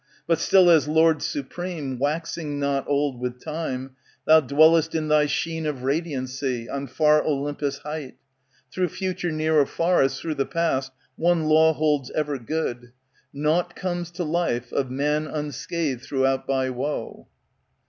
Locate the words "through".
8.73-8.87, 10.19-10.33